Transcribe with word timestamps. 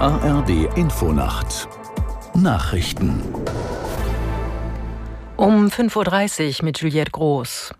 ARD 0.00 0.76
Infonacht 0.76 1.66
Nachrichten 2.32 3.20
um 5.36 5.66
5.30 5.66 6.60
Uhr 6.60 6.64
mit 6.64 6.80
Juliette 6.80 7.10
Groß. 7.10 7.74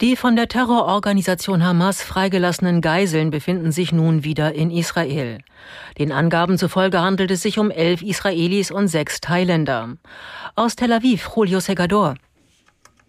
Die 0.00 0.16
von 0.16 0.34
der 0.34 0.48
Terrororganisation 0.48 1.64
Hamas 1.64 2.02
freigelassenen 2.02 2.80
Geiseln 2.80 3.30
befinden 3.30 3.70
sich 3.70 3.92
nun 3.92 4.24
wieder 4.24 4.52
in 4.54 4.72
Israel. 4.72 5.38
Den 5.96 6.10
Angaben 6.10 6.58
zufolge 6.58 7.00
handelt 7.00 7.30
es 7.30 7.42
sich 7.42 7.60
um 7.60 7.70
elf 7.70 8.02
Israelis 8.02 8.72
und 8.72 8.88
sechs 8.88 9.20
Thailänder. 9.20 9.96
Aus 10.56 10.74
Tel 10.74 10.92
Aviv, 10.92 11.30
Julio 11.36 11.60
Segador. 11.60 12.14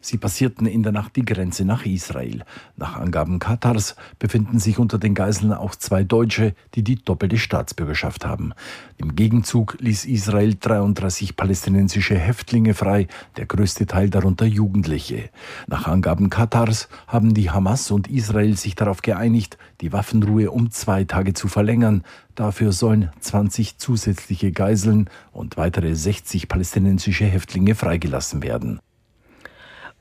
Sie 0.06 0.20
passierten 0.20 0.68
in 0.68 0.84
der 0.84 0.92
Nacht 0.92 1.16
die 1.16 1.26
Grenze 1.26 1.66
nach 1.66 1.84
Israel. 1.84 2.44
Nach 2.78 2.96
Angaben 2.96 3.40
Katars 3.40 3.96
befinden 4.20 4.60
sich 4.60 4.78
unter 4.78 5.00
den 5.00 5.16
Geiseln 5.16 5.52
auch 5.52 5.74
zwei 5.74 6.04
Deutsche, 6.04 6.54
die 6.76 6.84
die 6.84 7.04
doppelte 7.04 7.40
Staatsbürgerschaft 7.40 8.24
haben. 8.24 8.54
Im 8.98 9.16
Gegenzug 9.16 9.78
ließ 9.80 10.06
Israel 10.06 10.54
33 10.60 11.36
palästinensische 11.36 12.16
Häftlinge 12.20 12.76
frei, 12.76 13.08
der 13.38 13.48
größte 13.48 13.88
Teil 13.88 14.12
darunter 14.12 14.46
Jugendliche. 14.46 15.32
Nach 15.66 15.88
Angaben 15.88 16.30
Katars 16.30 16.88
haben 17.08 17.34
die 17.34 17.50
Hamas 17.50 17.90
und 17.90 18.08
Israel 18.08 18.56
sich 18.58 18.76
darauf 18.76 19.02
geeinigt, 19.02 19.58
die 19.82 19.92
Waffenruhe 19.92 20.52
um 20.52 20.70
zwei 20.70 21.06
Tage 21.06 21.34
zu 21.34 21.48
verlängern. 21.48 22.04
Dafür 22.36 22.74
sollen 22.74 23.10
20 23.22 23.80
zusätzliche 23.80 24.52
Geiseln 24.52 25.10
und 25.32 25.58
weitere 25.58 25.96
60 25.96 26.48
palästinensische 26.48 27.26
Häftlinge 27.26 27.74
freigelassen 27.74 28.44
werden. 28.44 28.80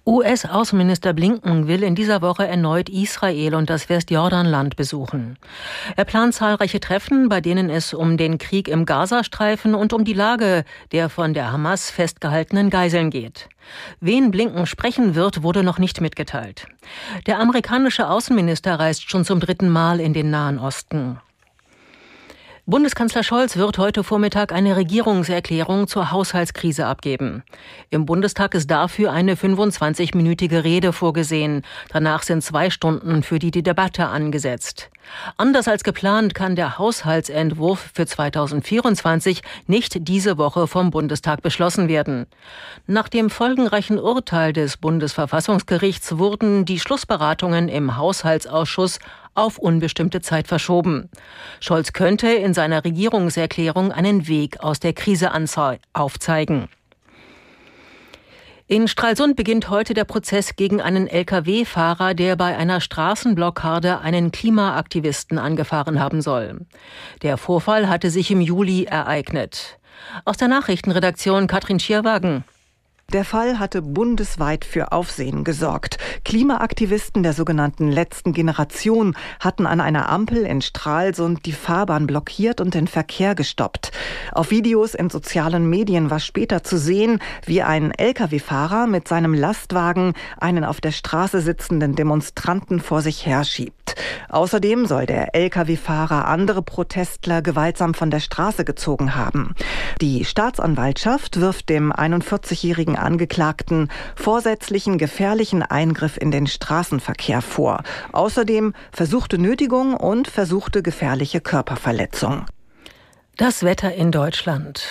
US-Außenminister 0.06 1.14
Blinken 1.14 1.66
will 1.66 1.82
in 1.82 1.94
dieser 1.94 2.20
Woche 2.20 2.46
erneut 2.46 2.90
Israel 2.90 3.54
und 3.54 3.70
das 3.70 3.88
Westjordanland 3.88 4.76
besuchen. 4.76 5.38
Er 5.96 6.04
plant 6.04 6.34
zahlreiche 6.34 6.78
Treffen, 6.78 7.30
bei 7.30 7.40
denen 7.40 7.70
es 7.70 7.94
um 7.94 8.18
den 8.18 8.36
Krieg 8.36 8.68
im 8.68 8.84
Gazastreifen 8.84 9.74
und 9.74 9.94
um 9.94 10.04
die 10.04 10.12
Lage 10.12 10.64
der 10.92 11.08
von 11.08 11.32
der 11.32 11.52
Hamas 11.52 11.90
festgehaltenen 11.90 12.68
Geiseln 12.68 13.08
geht. 13.08 13.48
Wen 14.00 14.30
Blinken 14.30 14.66
sprechen 14.66 15.14
wird, 15.14 15.42
wurde 15.42 15.62
noch 15.62 15.78
nicht 15.78 16.02
mitgeteilt. 16.02 16.66
Der 17.26 17.38
amerikanische 17.38 18.10
Außenminister 18.10 18.78
reist 18.78 19.08
schon 19.08 19.24
zum 19.24 19.40
dritten 19.40 19.70
Mal 19.70 20.00
in 20.00 20.12
den 20.12 20.28
Nahen 20.28 20.58
Osten. 20.58 21.18
Bundeskanzler 22.66 23.22
Scholz 23.22 23.58
wird 23.58 23.76
heute 23.76 24.02
Vormittag 24.02 24.50
eine 24.50 24.74
Regierungserklärung 24.74 25.86
zur 25.86 26.10
Haushaltskrise 26.12 26.86
abgeben. 26.86 27.42
Im 27.90 28.06
Bundestag 28.06 28.54
ist 28.54 28.70
dafür 28.70 29.12
eine 29.12 29.34
25-minütige 29.34 30.64
Rede 30.64 30.94
vorgesehen. 30.94 31.60
Danach 31.90 32.22
sind 32.22 32.42
zwei 32.42 32.70
Stunden 32.70 33.22
für 33.22 33.38
die 33.38 33.50
Debatte 33.50 34.06
angesetzt. 34.06 34.88
Anders 35.36 35.68
als 35.68 35.84
geplant 35.84 36.34
kann 36.34 36.56
der 36.56 36.78
Haushaltsentwurf 36.78 37.90
für 37.92 38.06
2024 38.06 39.42
nicht 39.66 40.08
diese 40.08 40.38
Woche 40.38 40.66
vom 40.66 40.90
Bundestag 40.90 41.42
beschlossen 41.42 41.88
werden. 41.88 42.24
Nach 42.86 43.10
dem 43.10 43.28
folgenreichen 43.28 43.98
Urteil 43.98 44.54
des 44.54 44.78
Bundesverfassungsgerichts 44.78 46.16
wurden 46.16 46.64
die 46.64 46.80
Schlussberatungen 46.80 47.68
im 47.68 47.98
Haushaltsausschuss 47.98 49.00
auf 49.34 49.58
unbestimmte 49.58 50.20
Zeit 50.20 50.48
verschoben. 50.48 51.10
Scholz 51.60 51.92
könnte 51.92 52.28
in 52.28 52.54
seiner 52.54 52.84
Regierungserklärung 52.84 53.92
einen 53.92 54.28
Weg 54.28 54.60
aus 54.60 54.80
der 54.80 54.92
Krise 54.92 55.30
aufzeigen. 55.92 56.68
In 58.66 58.88
Stralsund 58.88 59.36
beginnt 59.36 59.68
heute 59.68 59.92
der 59.92 60.04
Prozess 60.04 60.56
gegen 60.56 60.80
einen 60.80 61.06
Lkw-Fahrer, 61.06 62.14
der 62.14 62.34
bei 62.34 62.56
einer 62.56 62.80
Straßenblockade 62.80 64.00
einen 64.00 64.32
Klimaaktivisten 64.32 65.38
angefahren 65.38 66.00
haben 66.00 66.22
soll. 66.22 66.64
Der 67.20 67.36
Vorfall 67.36 67.90
hatte 67.90 68.10
sich 68.10 68.30
im 68.30 68.40
Juli 68.40 68.84
ereignet. 68.84 69.78
Aus 70.24 70.38
der 70.38 70.48
Nachrichtenredaktion 70.48 71.46
Katrin 71.46 71.78
Schierwagen. 71.78 72.44
Der 73.12 73.24
Fall 73.24 73.58
hatte 73.58 73.82
bundesweit 73.82 74.64
für 74.64 74.90
Aufsehen 74.90 75.44
gesorgt. 75.44 75.98
Klimaaktivisten 76.24 77.22
der 77.22 77.32
sogenannten 77.32 77.92
letzten 77.92 78.32
Generation 78.32 79.14
hatten 79.38 79.66
an 79.66 79.80
einer 79.80 80.08
Ampel 80.08 80.38
in 80.38 80.62
Stralsund 80.62 81.46
die 81.46 81.52
Fahrbahn 81.52 82.06
blockiert 82.06 82.60
und 82.60 82.74
den 82.74 82.88
Verkehr 82.88 83.34
gestoppt. 83.34 83.92
Auf 84.32 84.50
Videos 84.50 84.94
in 84.94 85.10
sozialen 85.10 85.68
Medien 85.68 86.10
war 86.10 86.18
später 86.18 86.64
zu 86.64 86.78
sehen, 86.78 87.20
wie 87.44 87.62
ein 87.62 87.92
Lkw-Fahrer 87.92 88.86
mit 88.86 89.06
seinem 89.06 89.34
Lastwagen 89.34 90.14
einen 90.38 90.64
auf 90.64 90.80
der 90.80 90.92
Straße 90.92 91.40
sitzenden 91.40 91.94
Demonstranten 91.94 92.80
vor 92.80 93.02
sich 93.02 93.26
herschiebt. 93.26 93.94
Außerdem 94.28 94.86
soll 94.86 95.06
der 95.06 95.34
Lkw-Fahrer 95.34 96.26
andere 96.26 96.62
Protestler 96.62 97.42
gewaltsam 97.42 97.94
von 97.94 98.10
der 98.10 98.20
Straße 98.20 98.64
gezogen 98.64 99.14
haben. 99.14 99.54
Die 100.00 100.24
Staatsanwaltschaft 100.24 101.40
wirft 101.40 101.68
dem 101.68 101.92
41-jährigen 101.92 102.93
Angeklagten 102.96 103.90
vorsätzlichen 104.16 104.98
gefährlichen 104.98 105.62
Eingriff 105.62 106.16
in 106.16 106.30
den 106.30 106.46
Straßenverkehr 106.46 107.42
vor. 107.42 107.82
Außerdem 108.12 108.74
versuchte 108.92 109.38
Nötigung 109.38 109.94
und 109.94 110.28
versuchte 110.28 110.82
gefährliche 110.82 111.40
Körperverletzung. 111.40 112.46
Das 113.36 113.64
Wetter 113.64 113.94
in 113.94 114.12
Deutschland. 114.12 114.84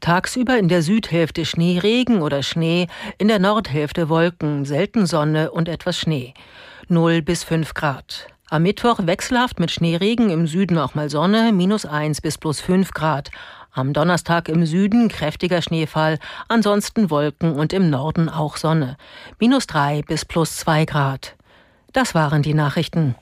Tagsüber 0.00 0.58
in 0.58 0.68
der 0.68 0.82
Südhälfte 0.82 1.46
Schneeregen 1.46 2.20
oder 2.20 2.42
Schnee, 2.42 2.88
in 3.18 3.28
der 3.28 3.38
Nordhälfte 3.38 4.08
Wolken, 4.08 4.64
selten 4.64 5.06
Sonne 5.06 5.50
und 5.50 5.68
etwas 5.68 5.98
Schnee. 5.98 6.34
0 6.88 7.22
bis 7.22 7.42
5 7.42 7.74
Grad. 7.74 8.28
Am 8.48 8.62
Mittwoch 8.62 9.00
wechselhaft 9.02 9.58
mit 9.58 9.72
Schneeregen, 9.72 10.30
im 10.30 10.46
Süden 10.46 10.78
auch 10.78 10.94
mal 10.94 11.10
Sonne, 11.10 11.52
minus 11.52 11.84
1 11.84 12.20
bis 12.20 12.38
plus 12.38 12.60
5 12.60 12.92
Grad. 12.92 13.30
Am 13.76 13.92
Donnerstag 13.92 14.48
im 14.48 14.64
Süden 14.64 15.08
kräftiger 15.08 15.60
Schneefall, 15.60 16.18
ansonsten 16.48 17.10
Wolken 17.10 17.54
und 17.54 17.74
im 17.74 17.90
Norden 17.90 18.30
auch 18.30 18.56
Sonne. 18.56 18.96
Minus 19.38 19.66
3 19.66 20.00
bis 20.00 20.24
plus 20.24 20.56
2 20.56 20.86
Grad. 20.86 21.36
Das 21.92 22.14
waren 22.14 22.40
die 22.40 22.54
Nachrichten. 22.54 23.16